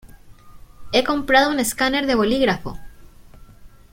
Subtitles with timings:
[0.91, 2.75] He comprado un escáner de bolígrafo.